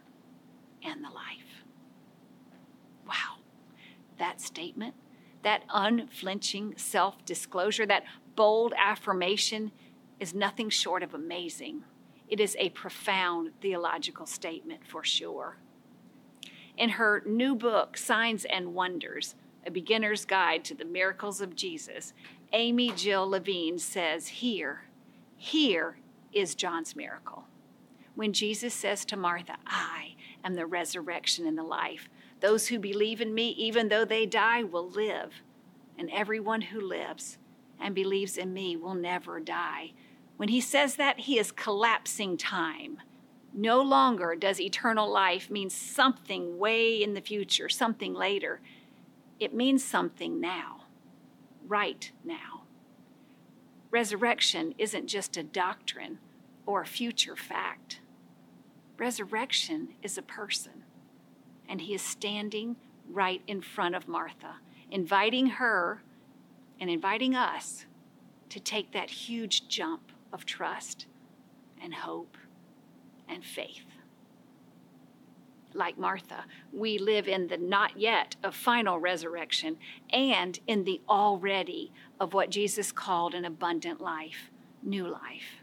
and 0.85 1.05
the 1.05 1.11
life. 1.11 1.65
Wow, 3.07 3.39
that 4.19 4.41
statement 4.41 4.95
that 5.43 5.63
unflinching 5.73 6.75
self 6.77 7.25
disclosure, 7.25 7.87
that 7.87 8.05
bold 8.37 8.75
affirmation 8.77 9.73
is 10.19 10.35
nothing 10.35 10.69
short 10.69 11.03
of 11.03 11.15
amazing. 11.15 11.83
It 12.29 12.41
is 12.41 12.57
a 12.59 12.71
profound 12.71 13.53
theological 13.61 14.27
statement 14.27 14.87
for 14.87 15.03
sure. 15.03 15.57
In 16.77 16.91
her 16.91 17.23
new 17.27 17.55
book, 17.55 17.97
Signs 17.97 18.45
and 18.45 18.75
Wonders 18.75 19.35
A 19.67 19.71
Beginner's 19.71 20.25
Guide 20.25 20.65
to 20.65 20.75
the 20.75 20.85
Miracles 20.85 21.41
of 21.41 21.57
Jesus, 21.57 22.13
Amy 22.53 22.93
Jill 22.93 23.29
Levine 23.29 23.79
says, 23.79 24.29
Here, 24.29 24.85
here 25.37 25.99
is 26.33 26.55
John's 26.55 26.95
miracle. 26.95 27.45
When 28.21 28.35
Jesus 28.35 28.75
says 28.75 29.07
to 29.07 29.17
Martha, 29.17 29.57
I 29.67 30.15
am 30.45 30.53
the 30.53 30.67
resurrection 30.67 31.47
and 31.47 31.57
the 31.57 31.63
life, 31.63 32.11
those 32.41 32.67
who 32.67 32.79
believe 32.79 33.23
in 33.23 33.33
me, 33.33 33.49
even 33.53 33.89
though 33.89 34.05
they 34.05 34.27
die, 34.27 34.63
will 34.63 34.91
live. 34.91 35.41
And 35.99 36.11
everyone 36.11 36.61
who 36.61 36.83
lives 36.83 37.39
and 37.81 37.95
believes 37.95 38.37
in 38.37 38.53
me 38.53 38.77
will 38.77 38.93
never 38.93 39.41
die. 39.41 39.93
When 40.37 40.51
he 40.51 40.61
says 40.61 40.97
that, 40.97 41.21
he 41.21 41.39
is 41.39 41.51
collapsing 41.51 42.37
time. 42.37 42.99
No 43.55 43.81
longer 43.81 44.37
does 44.37 44.61
eternal 44.61 45.11
life 45.11 45.49
mean 45.49 45.71
something 45.71 46.59
way 46.59 47.03
in 47.03 47.15
the 47.15 47.23
future, 47.23 47.71
something 47.71 48.13
later. 48.13 48.61
It 49.39 49.55
means 49.55 49.83
something 49.83 50.39
now, 50.39 50.83
right 51.67 52.13
now. 52.23 52.65
Resurrection 53.91 54.75
isn't 54.77 55.07
just 55.07 55.39
a 55.39 55.43
doctrine 55.43 56.19
or 56.67 56.83
a 56.83 56.87
future 56.87 57.35
fact. 57.35 58.00
Resurrection 59.01 59.89
is 60.03 60.19
a 60.19 60.23
person 60.23 60.85
and 61.67 61.81
he 61.81 61.95
is 61.95 62.03
standing 62.03 62.77
right 63.11 63.41
in 63.47 63.63
front 63.63 63.95
of 63.95 64.07
Martha, 64.07 64.57
inviting 64.91 65.47
her 65.47 66.03
and 66.79 66.91
inviting 66.91 67.35
us 67.35 67.87
to 68.51 68.61
take 68.61 68.93
that 68.93 69.09
huge 69.09 69.69
jump 69.69 70.13
of 70.35 70.45
trust 70.45 71.07
and 71.83 71.95
hope 71.95 72.37
and 73.27 73.43
faith. 73.43 73.87
Like 75.73 75.97
Martha, 75.97 76.45
we 76.71 76.99
live 76.99 77.27
in 77.27 77.47
the 77.47 77.57
not 77.57 77.99
yet 77.99 78.37
of 78.45 78.55
final 78.55 78.99
resurrection 78.99 79.79
and 80.13 80.61
in 80.67 80.85
the 80.85 81.01
already 81.09 81.91
of 82.21 82.35
what 82.35 82.51
Jesus 82.51 82.93
called 82.93 83.35
an 83.35 83.47
abundant 83.47 84.03
life, 84.03 84.51
new 84.83 85.07
life. 85.07 85.63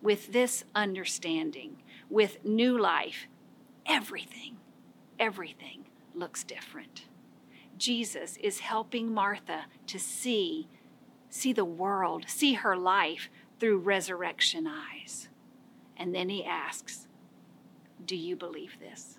With 0.00 0.32
this 0.32 0.62
understanding, 0.76 1.78
with 2.08 2.44
new 2.44 2.78
life, 2.78 3.26
everything 3.86 4.56
everything 5.18 5.86
looks 6.14 6.44
different. 6.44 7.06
Jesus 7.76 8.36
is 8.38 8.60
helping 8.60 9.12
Martha 9.12 9.66
to 9.86 9.98
see 9.98 10.68
see 11.28 11.52
the 11.52 11.64
world, 11.64 12.24
see 12.28 12.54
her 12.54 12.76
life 12.76 13.28
through 13.58 13.78
resurrection 13.78 14.66
eyes. 14.66 15.28
And 15.96 16.14
then 16.14 16.28
he 16.28 16.44
asks, 16.44 17.08
"Do 18.04 18.16
you 18.16 18.36
believe 18.36 18.78
this?" 18.78 19.18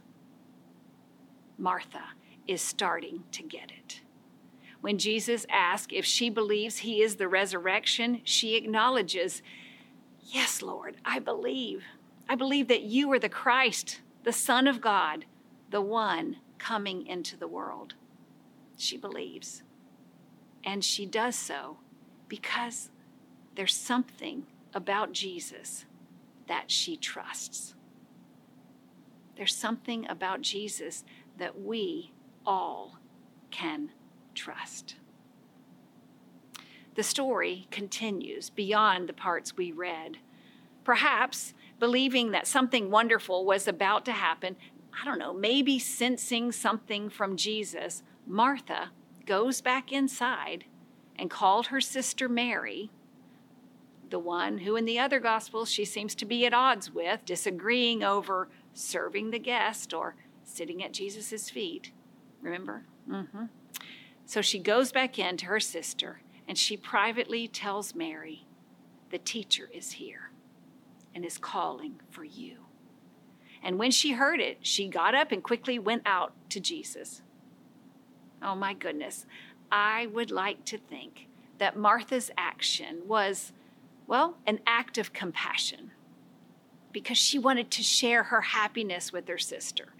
Martha 1.58 2.13
is 2.48 2.62
starting 2.62 3.25
to 3.32 3.44
get 3.44 3.72
it. 3.72 4.01
When 4.82 4.98
Jesus 4.98 5.46
asks 5.50 5.94
if 5.94 6.06
she 6.06 6.29
believes 6.29 6.77
he 6.79 7.01
is 7.01 7.17
the 7.17 7.27
resurrection, 7.27 8.22
she 8.24 8.56
acknowledges, 8.56 9.41
Yes, 10.22 10.62
Lord, 10.62 10.98
I 11.03 11.20
believe. 11.20 11.84
I 12.29 12.36
believe 12.36 12.67
that 12.67 12.84
you 12.84 13.12
are 13.12 13.19
the 13.19 13.29
Christ, 13.29 14.01
the 14.24 14.34
Son 14.34 14.67
of 14.67 14.81
God, 14.81 15.25
the 15.69 15.81
one 15.81 16.38
coming 16.57 17.05
into 17.07 17.38
the 17.38 17.48
world. 17.48 17.93
She 18.77 18.98
believes. 18.98 19.63
And 20.63 20.84
she 20.84 21.05
does 21.05 21.36
so 21.36 21.77
because 22.27 22.89
there's 23.55 23.74
something 23.74 24.46
about 24.74 25.13
Jesus 25.13 25.86
that 26.48 26.69
she 26.69 26.98
trusts. 26.98 27.74
There's 29.36 29.55
something 29.55 30.07
about 30.10 30.41
Jesus 30.41 31.03
that 31.38 31.62
we 31.62 32.12
all 32.46 32.98
can 33.51 33.91
trust. 34.34 34.96
The 36.96 37.03
story 37.03 37.67
continues 37.69 38.50
beyond 38.50 39.07
the 39.07 39.13
parts 39.13 39.55
we 39.55 39.72
read. 39.72 40.17
Perhaps 40.84 41.53
believing 41.79 42.31
that 42.31 42.48
something 42.48 42.89
wonderful 42.89 43.46
was 43.46 43.67
about 43.67 44.05
to 44.05 44.12
happen, 44.12 44.55
I 45.00 45.05
don't 45.05 45.19
know, 45.19 45.34
maybe 45.34 45.79
sensing 45.79 46.51
something 46.51 47.10
from 47.10 47.38
Jesus, 47.38 48.03
Martha 48.25 48.91
goes 49.25 49.62
back 49.62 49.91
inside 49.91 50.65
and 51.17 51.29
called 51.29 51.67
her 51.67 51.81
sister 51.81 52.27
Mary, 52.27 52.89
the 54.10 54.19
one 54.19 54.60
who 54.60 54.75
in 54.75 54.86
the 54.86 55.00
other 55.00 55.19
Gospels 55.19 55.69
she 55.69 55.86
seems 55.86 56.15
to 56.15 56.25
be 56.25 56.46
at 56.46 56.53
odds 56.53 56.91
with, 56.91 57.25
disagreeing 57.25 58.03
over 58.03 58.50
serving 58.74 59.31
the 59.31 59.39
guest 59.39 59.93
or 59.93 60.15
sitting 60.43 60.84
at 60.84 60.93
Jesus' 60.93 61.50
feet. 61.50 61.91
Remember? 62.41 62.86
Mm-hmm. 63.10 63.46
So 64.25 64.41
she 64.41 64.60
goes 64.60 64.91
back 64.91 65.17
in 65.19 65.38
to 65.38 65.46
her 65.48 65.60
sister 65.60 66.22
and 66.48 66.57
she 66.57 66.77
privately 66.77 67.48
tells 67.48 67.96
Mary, 67.96 68.46
The 69.10 69.17
teacher 69.17 69.69
is 69.74 69.93
here 69.93 70.31
and 71.17 71.25
is 71.25 71.39
calling 71.39 72.00
for 72.12 72.24
you. 72.24 72.57
And 73.63 73.79
when 73.79 73.89
she 73.89 74.12
heard 74.12 74.39
it, 74.39 74.59
she 74.62 74.88
got 74.88 75.15
up 75.15 75.31
and 75.31 75.43
quickly 75.43 75.79
went 75.79 76.03
out 76.05 76.31
to 76.51 76.59
Jesus. 76.59 77.24
Oh 78.39 78.53
my 78.53 78.75
goodness. 78.75 79.25
I 79.71 80.05
would 80.05 80.29
like 80.29 80.63
to 80.65 80.77
think 80.77 81.27
that 81.57 81.75
Martha's 81.75 82.29
action 82.38 83.01
was, 83.07 83.51
well, 84.05 84.38
an 84.45 84.59
act 84.67 85.00
of 85.00 85.12
compassion 85.12 85.89
because 86.91 87.17
she 87.17 87.39
wanted 87.39 87.71
to 87.71 87.81
share 87.81 88.21
her 88.25 88.41
happiness 88.41 89.12
with 89.12 89.27
her 89.27 89.39
sister. 89.39 89.95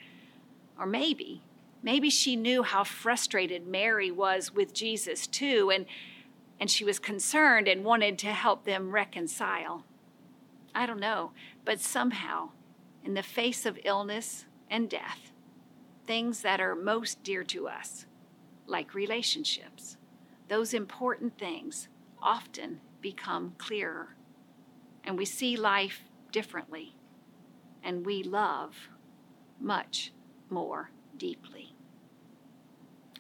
Or 0.78 0.86
maybe, 0.86 1.42
maybe 1.82 2.12
she 2.12 2.36
knew 2.36 2.62
how 2.62 2.84
frustrated 2.84 3.66
Mary 3.66 4.12
was 4.12 4.54
with 4.54 4.72
Jesus 4.72 5.26
too, 5.26 5.72
and, 5.74 5.88
and 6.60 6.70
she 6.70 6.86
was 6.86 7.00
concerned 7.00 7.68
and 7.68 7.84
wanted 7.84 8.20
to 8.20 8.28
help 8.28 8.66
them 8.66 8.92
reconcile. 8.92 9.84
I 10.78 10.86
don't 10.86 11.00
know. 11.00 11.32
But 11.66 11.82
somehow, 11.82 12.50
in 13.04 13.16
the 13.16 13.24
face 13.24 13.66
of 13.66 13.80
illness 13.84 14.46
and 14.70 14.88
death, 14.88 15.32
things 16.06 16.42
that 16.42 16.62
are 16.62 16.76
most 16.76 17.24
dear 17.24 17.44
to 17.46 17.68
us, 17.68 18.06
like 18.68 18.94
relationships, 18.94 19.98
those 20.50 20.76
important 20.76 21.40
things 21.40 21.88
often 22.22 22.80
become 23.02 23.56
clearer. 23.58 24.16
And 25.04 25.18
we 25.18 25.26
see 25.26 25.58
life 25.58 26.04
differently. 26.32 26.94
And 27.84 28.06
we 28.06 28.22
love 28.22 28.76
much 29.60 30.14
more 30.48 30.92
deeply. 31.18 31.74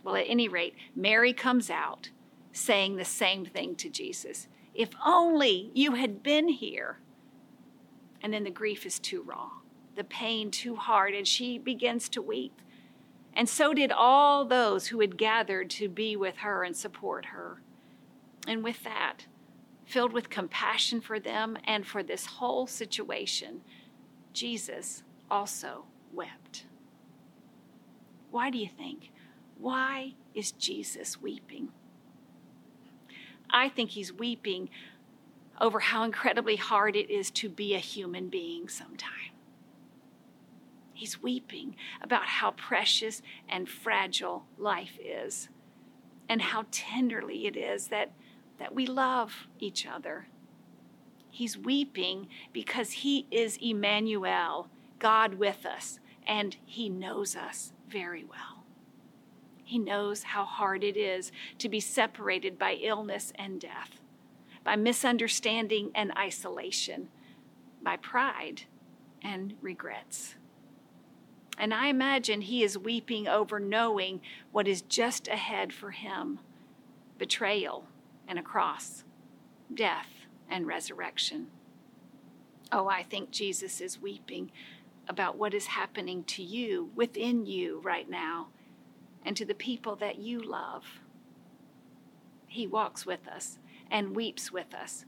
Well, 0.03 0.15
at 0.15 0.29
any 0.29 0.47
rate, 0.47 0.75
Mary 0.95 1.33
comes 1.33 1.71
out 1.71 2.11
saying 2.51 2.97
the 2.97 3.05
same 3.05 3.45
thing 3.45 3.75
to 3.77 3.89
Jesus 3.89 4.47
If 4.75 4.91
only 5.03 5.71
you 5.73 5.95
had 5.95 6.21
been 6.21 6.49
here. 6.49 6.99
And 8.27 8.33
then 8.33 8.43
the 8.43 8.51
grief 8.51 8.85
is 8.85 8.99
too 8.99 9.21
raw, 9.21 9.51
the 9.95 10.03
pain 10.03 10.51
too 10.51 10.75
hard, 10.75 11.13
and 11.13 11.25
she 11.25 11.57
begins 11.57 12.09
to 12.09 12.21
weep. 12.21 12.61
And 13.33 13.47
so 13.47 13.73
did 13.73 13.89
all 13.89 14.43
those 14.43 14.87
who 14.87 14.99
had 14.99 15.17
gathered 15.17 15.69
to 15.69 15.87
be 15.87 16.17
with 16.17 16.35
her 16.39 16.65
and 16.65 16.75
support 16.75 17.27
her. 17.27 17.61
And 18.45 18.65
with 18.65 18.83
that, 18.83 19.27
filled 19.85 20.11
with 20.11 20.29
compassion 20.29 20.99
for 20.99 21.21
them 21.21 21.57
and 21.63 21.87
for 21.87 22.03
this 22.03 22.25
whole 22.25 22.67
situation, 22.67 23.61
Jesus 24.33 25.03
also 25.31 25.85
wept. 26.11 26.65
Why 28.29 28.49
do 28.49 28.57
you 28.57 28.67
think? 28.67 29.09
Why 29.57 30.15
is 30.35 30.51
Jesus 30.51 31.21
weeping? 31.21 31.69
I 33.49 33.69
think 33.69 33.91
he's 33.91 34.11
weeping 34.11 34.69
over 35.59 35.79
how 35.79 36.03
incredibly 36.03 36.55
hard 36.55 36.95
it 36.95 37.09
is 37.09 37.31
to 37.31 37.49
be 37.49 37.73
a 37.73 37.79
human 37.79 38.29
being 38.29 38.69
sometimes. 38.69 39.13
He's 40.93 41.21
weeping 41.21 41.75
about 42.01 42.25
how 42.25 42.51
precious 42.51 43.21
and 43.47 43.69
fragile 43.69 44.45
life 44.57 44.97
is 44.99 45.49
and 46.27 46.41
how 46.41 46.65
tenderly 46.71 47.45
it 47.45 47.55
is 47.55 47.89
that, 47.89 48.11
that 48.57 48.73
we 48.73 48.87
love 48.87 49.47
each 49.59 49.85
other. 49.85 50.27
He's 51.29 51.55
weeping 51.55 52.29
because 52.51 52.91
he 52.91 53.27
is 53.29 53.59
Emmanuel, 53.61 54.69
God 54.97 55.35
with 55.35 55.67
us, 55.67 55.99
and 56.25 56.57
he 56.65 56.89
knows 56.89 57.35
us 57.35 57.73
very 57.87 58.23
well. 58.23 58.65
He 59.63 59.77
knows 59.77 60.23
how 60.23 60.45
hard 60.45 60.83
it 60.83 60.97
is 60.97 61.31
to 61.59 61.69
be 61.69 61.79
separated 61.79 62.57
by 62.57 62.73
illness 62.73 63.31
and 63.35 63.61
death, 63.61 63.99
by 64.67 64.75
misunderstanding 64.75 65.89
and 65.95 66.11
isolation, 66.17 67.07
by 67.81 67.95
pride 67.95 68.63
and 69.21 69.53
regrets. 69.61 70.35
And 71.57 71.73
I 71.73 71.87
imagine 71.87 72.41
he 72.41 72.63
is 72.63 72.77
weeping 72.77 73.29
over 73.29 73.61
knowing 73.61 74.19
what 74.51 74.67
is 74.67 74.81
just 74.81 75.29
ahead 75.29 75.71
for 75.71 75.91
him 75.91 76.39
betrayal 77.17 77.85
and 78.27 78.37
a 78.37 78.41
cross, 78.41 79.05
death 79.73 80.27
and 80.49 80.67
resurrection. 80.67 81.47
Oh, 82.69 82.89
I 82.89 83.03
think 83.03 83.31
Jesus 83.31 83.79
is 83.79 84.01
weeping 84.01 84.51
about 85.07 85.37
what 85.37 85.53
is 85.53 85.67
happening 85.67 86.25
to 86.25 86.43
you, 86.43 86.89
within 86.93 87.45
you 87.45 87.79
right 87.85 88.09
now, 88.09 88.49
and 89.23 89.37
to 89.37 89.45
the 89.45 89.55
people 89.55 89.95
that 89.95 90.19
you 90.19 90.41
love. 90.41 90.83
He 92.47 92.67
walks 92.67 93.05
with 93.05 93.29
us 93.29 93.59
and 93.91 94.15
weeps 94.15 94.51
with 94.51 94.73
us 94.73 95.05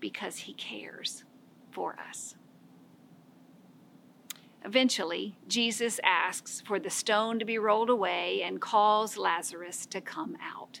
because 0.00 0.38
he 0.38 0.52
cares 0.54 1.24
for 1.70 1.96
us. 2.08 2.36
Eventually, 4.64 5.36
Jesus 5.46 6.00
asks 6.02 6.62
for 6.62 6.78
the 6.78 6.90
stone 6.90 7.38
to 7.38 7.44
be 7.44 7.58
rolled 7.58 7.90
away 7.90 8.42
and 8.42 8.60
calls 8.60 9.18
Lazarus 9.18 9.84
to 9.86 10.00
come 10.00 10.36
out, 10.42 10.80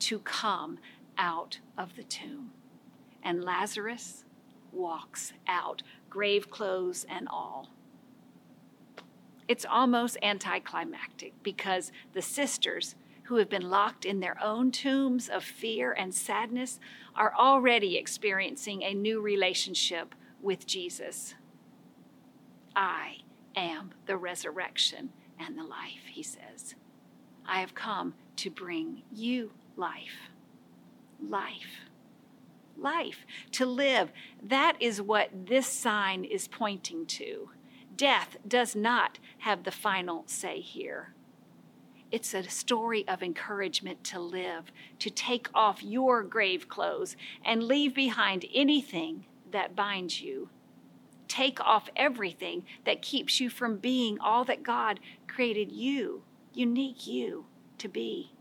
to 0.00 0.20
come 0.20 0.78
out 1.18 1.58
of 1.76 1.96
the 1.96 2.04
tomb. 2.04 2.52
And 3.22 3.42
Lazarus 3.42 4.24
walks 4.72 5.32
out, 5.48 5.82
grave 6.08 6.50
clothes 6.50 7.04
and 7.08 7.26
all. 7.28 7.68
It's 9.48 9.66
almost 9.68 10.18
anticlimactic 10.22 11.32
because 11.42 11.90
the 12.12 12.22
sisters 12.22 12.94
who 13.26 13.36
have 13.36 13.48
been 13.48 13.68
locked 13.70 14.04
in 14.04 14.20
their 14.20 14.42
own 14.42 14.70
tombs 14.70 15.28
of 15.28 15.42
fear 15.42 15.92
and 15.92 16.14
sadness 16.14 16.78
are 17.14 17.32
already 17.34 17.96
experiencing 17.96 18.82
a 18.82 18.94
new 18.94 19.20
relationship 19.20 20.14
with 20.40 20.66
Jesus. 20.66 21.34
I 22.74 23.18
am 23.56 23.90
the 24.06 24.16
resurrection 24.16 25.10
and 25.38 25.58
the 25.58 25.64
life, 25.64 26.04
he 26.10 26.22
says. 26.22 26.74
I 27.46 27.60
have 27.60 27.74
come 27.74 28.14
to 28.36 28.50
bring 28.50 29.02
you 29.12 29.52
life. 29.76 30.30
Life. 31.20 31.90
Life. 32.76 33.24
To 33.52 33.66
live. 33.66 34.12
That 34.42 34.76
is 34.78 35.00
what 35.00 35.30
this 35.46 35.66
sign 35.66 36.24
is 36.24 36.48
pointing 36.48 37.06
to. 37.06 37.50
Death 37.96 38.36
does 38.46 38.76
not 38.76 39.18
have 39.38 39.64
the 39.64 39.70
final 39.70 40.24
say 40.26 40.60
here. 40.60 41.14
It's 42.12 42.34
a 42.34 42.48
story 42.48 43.06
of 43.08 43.22
encouragement 43.22 44.04
to 44.04 44.20
live, 44.20 44.70
to 45.00 45.10
take 45.10 45.48
off 45.52 45.82
your 45.82 46.22
grave 46.22 46.68
clothes 46.68 47.16
and 47.44 47.64
leave 47.64 47.94
behind 47.94 48.44
anything 48.54 49.26
that 49.50 49.74
binds 49.74 50.20
you. 50.20 50.48
Take 51.26 51.60
off 51.60 51.90
everything 51.96 52.64
that 52.84 53.02
keeps 53.02 53.40
you 53.40 53.50
from 53.50 53.78
being 53.78 54.20
all 54.20 54.44
that 54.44 54.62
God 54.62 55.00
created 55.26 55.72
you, 55.72 56.22
unique 56.54 57.06
you, 57.06 57.46
to 57.78 57.88
be. 57.88 58.32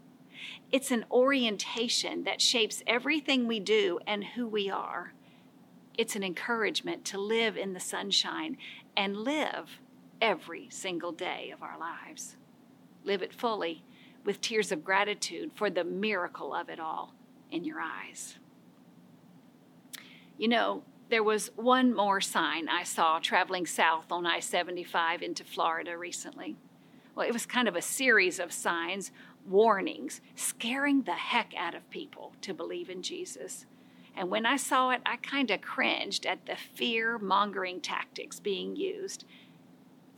It's 0.71 0.91
an 0.91 1.05
orientation 1.09 2.23
that 2.25 2.41
shapes 2.41 2.83
everything 2.85 3.47
we 3.47 3.59
do 3.59 3.99
and 4.05 4.23
who 4.23 4.47
we 4.47 4.69
are. 4.69 5.13
It's 5.97 6.15
an 6.15 6.23
encouragement 6.23 7.03
to 7.05 7.17
live 7.17 7.57
in 7.57 7.73
the 7.73 7.79
sunshine 7.79 8.57
and 8.95 9.17
live 9.17 9.79
every 10.21 10.67
single 10.69 11.11
day 11.11 11.51
of 11.51 11.63
our 11.63 11.79
lives. 11.79 12.35
Live 13.05 13.21
it 13.21 13.33
fully 13.33 13.83
with 14.25 14.41
tears 14.41 14.71
of 14.71 14.83
gratitude 14.83 15.51
for 15.53 15.69
the 15.69 15.83
miracle 15.83 16.53
of 16.53 16.69
it 16.69 16.79
all 16.79 17.13
in 17.51 17.63
your 17.63 17.79
eyes. 17.79 18.35
You 20.37 20.47
know, 20.47 20.83
there 21.09 21.23
was 21.23 21.51
one 21.55 21.95
more 21.95 22.19
sign 22.19 22.67
I 22.67 22.83
saw 22.83 23.19
traveling 23.19 23.65
south 23.65 24.11
on 24.11 24.25
I 24.25 24.39
75 24.39 25.21
into 25.21 25.43
Florida 25.43 25.97
recently. 25.97 26.55
Well, 27.13 27.27
it 27.27 27.33
was 27.33 27.45
kind 27.45 27.67
of 27.67 27.75
a 27.75 27.81
series 27.81 28.39
of 28.39 28.51
signs, 28.51 29.11
warnings, 29.47 30.19
scaring 30.35 31.03
the 31.03 31.13
heck 31.13 31.53
out 31.55 31.75
of 31.75 31.89
people 31.89 32.33
to 32.41 32.53
believe 32.53 32.89
in 32.89 33.03
Jesus. 33.03 33.65
And 34.17 34.29
when 34.29 34.45
I 34.45 34.57
saw 34.57 34.89
it, 34.89 35.01
I 35.05 35.17
kind 35.17 35.51
of 35.51 35.61
cringed 35.61 36.25
at 36.25 36.45
the 36.45 36.55
fear 36.55 37.17
mongering 37.17 37.81
tactics 37.81 38.39
being 38.39 38.75
used. 38.75 39.25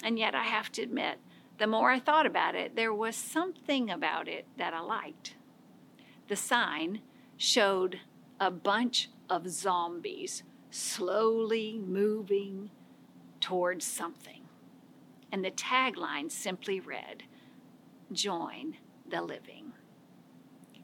And 0.03 0.17
yet, 0.17 0.35
I 0.35 0.43
have 0.43 0.71
to 0.73 0.83
admit, 0.83 1.17
the 1.57 1.67
more 1.67 1.89
I 1.89 1.99
thought 1.99 2.25
about 2.25 2.55
it, 2.55 2.75
there 2.75 2.93
was 2.93 3.15
something 3.15 3.89
about 3.89 4.27
it 4.27 4.45
that 4.57 4.73
I 4.73 4.79
liked. 4.81 5.35
The 6.27 6.35
sign 6.35 7.01
showed 7.37 7.99
a 8.39 8.51
bunch 8.51 9.09
of 9.29 9.49
zombies 9.49 10.43
slowly 10.69 11.79
moving 11.79 12.69
towards 13.39 13.85
something. 13.85 14.41
And 15.31 15.43
the 15.43 15.51
tagline 15.51 16.31
simply 16.31 16.79
read, 16.79 17.23
Join 18.11 18.77
the 19.09 19.21
living. 19.21 19.73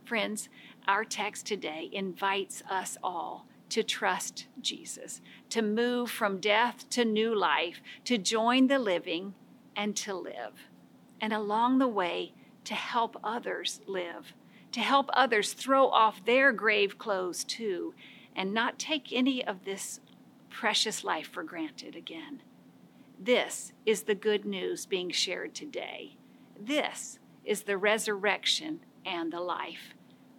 Friends, 0.04 0.50
our 0.88 1.06
text 1.06 1.46
today 1.46 1.90
invites 1.92 2.62
us 2.70 2.98
all 3.02 3.48
to 3.70 3.84
trust 3.84 4.48
Jesus, 4.62 5.22
to 5.50 5.62
move 5.62 6.12
from 6.12 6.40
death 6.40 6.90
to 6.92 7.06
new 7.06 7.34
life, 7.34 7.82
to 8.06 8.18
join 8.18 8.68
the 8.68 8.80
living 8.80 9.34
and 9.76 9.96
to 9.98 10.14
live. 10.14 10.68
And 11.22 11.34
along 11.34 11.80
the 11.80 11.88
way, 11.88 12.34
to 12.66 12.74
help 12.74 13.18
others 13.24 13.82
live, 13.88 14.34
to 14.72 14.80
help 14.80 15.10
others 15.14 15.54
throw 15.54 15.90
off 15.90 16.26
their 16.26 16.52
grave 16.52 16.98
clothes 16.98 17.44
too, 17.44 17.94
and 18.36 18.54
not 18.54 18.80
take 18.80 19.12
any 19.12 19.46
of 19.46 19.66
this 19.66 20.00
precious 20.50 21.04
life 21.04 21.28
for 21.28 21.44
granted 21.44 21.96
again. 21.96 22.42
This 23.20 23.74
is 23.86 24.04
the 24.04 24.16
good 24.16 24.46
news 24.46 24.86
being 24.86 25.12
shared 25.12 25.54
today. 25.54 26.18
This 26.60 27.20
is 27.44 27.64
the 27.64 27.78
resurrection 27.78 28.80
and 29.06 29.32
the 29.32 29.42
life 29.42 29.94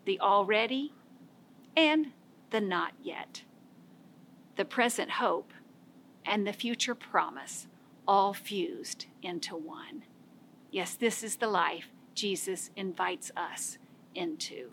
the 0.04 0.20
already 0.20 0.92
and 1.76 2.12
the 2.50 2.60
not 2.60 2.92
yet, 3.02 3.42
the 4.56 4.64
present 4.64 5.12
hope 5.12 5.52
and 6.24 6.46
the 6.46 6.52
future 6.52 6.94
promise, 6.94 7.66
all 8.06 8.32
fused 8.32 9.06
into 9.22 9.56
one. 9.56 10.04
Yes, 10.70 10.94
this 10.94 11.22
is 11.22 11.36
the 11.36 11.48
life 11.48 11.86
Jesus 12.14 12.70
invites 12.76 13.30
us 13.36 13.78
into. 14.14 14.70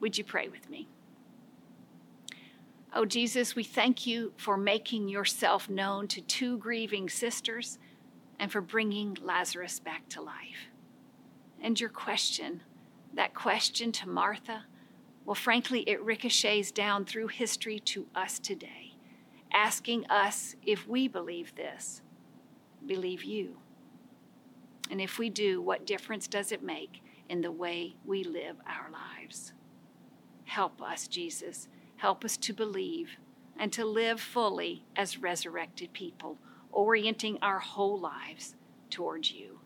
Would 0.00 0.18
you 0.18 0.24
pray 0.24 0.48
with 0.48 0.68
me? 0.68 0.88
Oh, 2.94 3.04
Jesus, 3.04 3.54
we 3.54 3.64
thank 3.64 4.06
you 4.06 4.32
for 4.36 4.56
making 4.56 5.08
yourself 5.08 5.68
known 5.68 6.08
to 6.08 6.20
two 6.22 6.56
grieving 6.58 7.08
sisters 7.08 7.78
and 8.38 8.50
for 8.50 8.60
bringing 8.60 9.16
Lazarus 9.22 9.80
back 9.80 10.08
to 10.10 10.22
life. 10.22 10.70
And 11.60 11.78
your 11.78 11.90
question, 11.90 12.62
that 13.14 13.34
question 13.34 13.92
to 13.92 14.08
Martha, 14.08 14.64
well, 15.24 15.34
frankly, 15.34 15.80
it 15.80 16.02
ricochets 16.02 16.70
down 16.70 17.04
through 17.04 17.28
history 17.28 17.80
to 17.80 18.06
us 18.14 18.38
today, 18.38 18.85
asking 19.52 20.06
us 20.10 20.56
if 20.64 20.86
we 20.86 21.08
believe 21.08 21.54
this, 21.54 22.02
believe 22.84 23.24
you. 23.24 23.58
And 24.90 25.00
if 25.00 25.18
we 25.18 25.30
do, 25.30 25.60
what 25.60 25.86
difference 25.86 26.28
does 26.28 26.52
it 26.52 26.62
make 26.62 27.02
in 27.28 27.40
the 27.40 27.50
way 27.50 27.96
we 28.04 28.22
live 28.22 28.56
our 28.66 28.90
lives? 28.90 29.52
Help 30.44 30.80
us, 30.80 31.08
Jesus. 31.08 31.68
Help 31.96 32.24
us 32.24 32.36
to 32.36 32.52
believe 32.52 33.16
and 33.58 33.72
to 33.72 33.84
live 33.84 34.20
fully 34.20 34.84
as 34.94 35.18
resurrected 35.18 35.92
people, 35.92 36.38
orienting 36.70 37.38
our 37.42 37.58
whole 37.58 37.98
lives 37.98 38.54
towards 38.90 39.32
you. 39.32 39.58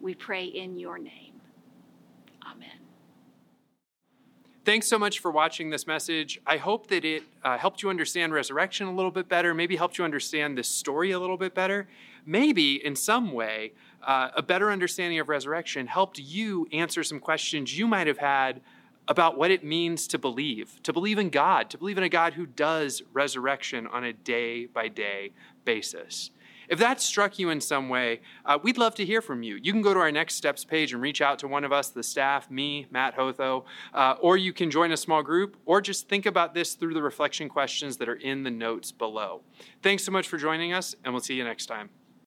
We 0.00 0.14
pray 0.14 0.44
in 0.44 0.78
your 0.78 0.98
name. 0.98 1.23
Thanks 4.64 4.86
so 4.86 4.98
much 4.98 5.18
for 5.18 5.30
watching 5.30 5.68
this 5.68 5.86
message. 5.86 6.40
I 6.46 6.56
hope 6.56 6.86
that 6.86 7.04
it 7.04 7.24
uh, 7.42 7.58
helped 7.58 7.82
you 7.82 7.90
understand 7.90 8.32
resurrection 8.32 8.86
a 8.86 8.94
little 8.94 9.10
bit 9.10 9.28
better, 9.28 9.52
maybe 9.52 9.76
helped 9.76 9.98
you 9.98 10.06
understand 10.06 10.56
this 10.56 10.68
story 10.68 11.10
a 11.10 11.20
little 11.20 11.36
bit 11.36 11.54
better. 11.54 11.86
Maybe 12.24 12.82
in 12.82 12.96
some 12.96 13.32
way, 13.32 13.72
uh, 14.02 14.30
a 14.34 14.42
better 14.42 14.70
understanding 14.70 15.18
of 15.18 15.28
resurrection 15.28 15.86
helped 15.86 16.18
you 16.18 16.66
answer 16.72 17.04
some 17.04 17.20
questions 17.20 17.78
you 17.78 17.86
might 17.86 18.06
have 18.06 18.16
had 18.16 18.62
about 19.06 19.36
what 19.36 19.50
it 19.50 19.64
means 19.64 20.06
to 20.08 20.18
believe, 20.18 20.82
to 20.82 20.94
believe 20.94 21.18
in 21.18 21.28
God, 21.28 21.68
to 21.68 21.76
believe 21.76 21.98
in 21.98 22.04
a 22.04 22.08
God 22.08 22.32
who 22.32 22.46
does 22.46 23.02
resurrection 23.12 23.86
on 23.86 24.02
a 24.02 24.14
day 24.14 24.64
by 24.64 24.88
day 24.88 25.32
basis. 25.66 26.30
If 26.68 26.78
that 26.78 27.00
struck 27.00 27.38
you 27.38 27.50
in 27.50 27.60
some 27.60 27.88
way, 27.88 28.20
uh, 28.44 28.58
we'd 28.62 28.78
love 28.78 28.94
to 28.96 29.04
hear 29.04 29.20
from 29.20 29.42
you. 29.42 29.58
You 29.62 29.72
can 29.72 29.82
go 29.82 29.94
to 29.94 30.00
our 30.00 30.12
Next 30.12 30.34
Steps 30.34 30.64
page 30.64 30.92
and 30.92 31.02
reach 31.02 31.20
out 31.20 31.38
to 31.40 31.48
one 31.48 31.64
of 31.64 31.72
us, 31.72 31.88
the 31.88 32.02
staff, 32.02 32.50
me, 32.50 32.86
Matt 32.90 33.16
Hotho, 33.16 33.64
uh, 33.92 34.14
or 34.20 34.36
you 34.36 34.52
can 34.52 34.70
join 34.70 34.92
a 34.92 34.96
small 34.96 35.22
group, 35.22 35.56
or 35.66 35.80
just 35.80 36.08
think 36.08 36.26
about 36.26 36.54
this 36.54 36.74
through 36.74 36.94
the 36.94 37.02
reflection 37.02 37.48
questions 37.48 37.96
that 37.98 38.08
are 38.08 38.16
in 38.16 38.42
the 38.42 38.50
notes 38.50 38.92
below. 38.92 39.42
Thanks 39.82 40.04
so 40.04 40.12
much 40.12 40.28
for 40.28 40.38
joining 40.38 40.72
us, 40.72 40.94
and 41.04 41.12
we'll 41.12 41.22
see 41.22 41.34
you 41.34 41.44
next 41.44 41.66
time. 41.66 41.90